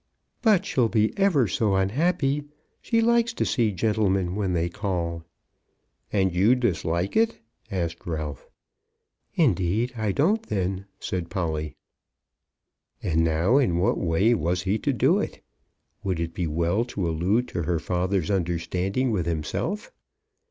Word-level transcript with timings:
"But 0.41 0.65
she'll 0.65 0.89
be 0.89 1.15
ever 1.15 1.47
so 1.47 1.75
unhappy. 1.75 2.45
She 2.81 3.01
likes 3.01 3.33
to 3.33 3.45
see 3.45 3.71
gentlemen 3.71 4.33
when 4.33 4.53
they 4.53 4.67
call." 4.67 5.21
"And 6.11 6.33
you 6.33 6.55
dislike 6.55 7.15
it?" 7.15 7.37
asked 7.69 8.07
Ralph. 8.07 8.49
"Indeed 9.35 9.93
I 9.95 10.11
don't 10.11 10.41
then," 10.41 10.87
said 10.99 11.29
Polly. 11.29 11.75
And 13.03 13.23
now 13.23 13.57
in 13.57 13.77
what 13.77 13.99
way 13.99 14.33
was 14.33 14.63
he 14.63 14.79
to 14.79 14.91
do 14.91 15.19
it? 15.19 15.41
Would 16.03 16.19
it 16.19 16.33
be 16.33 16.47
well 16.47 16.83
to 16.85 17.07
allude 17.07 17.47
to 17.49 17.61
her 17.61 17.77
father's 17.77 18.31
understanding 18.31 19.11
with 19.11 19.27
himself? 19.27 19.91